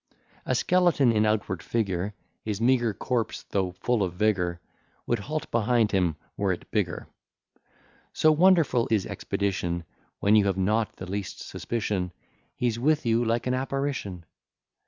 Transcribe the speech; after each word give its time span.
A 0.47 0.55
skeleton 0.55 1.11
in 1.11 1.27
outward 1.27 1.61
figure, 1.61 2.15
His 2.41 2.59
meagre 2.59 2.91
corps, 2.95 3.45
though 3.51 3.73
full 3.73 4.01
of 4.01 4.15
vigour, 4.15 4.59
Would 5.05 5.19
halt 5.19 5.51
behind 5.51 5.91
him, 5.91 6.15
were 6.35 6.51
it 6.51 6.71
bigger. 6.71 7.07
So 8.11 8.31
wonderful 8.31 8.87
his 8.89 9.05
expedition, 9.05 9.83
When 10.19 10.35
you 10.35 10.45
have 10.47 10.57
not 10.57 10.95
the 10.95 11.05
least 11.05 11.41
suspicion, 11.47 12.13
He's 12.55 12.79
with 12.79 13.05
you 13.05 13.23
like 13.23 13.45
an 13.45 13.53
apparition. 13.53 14.25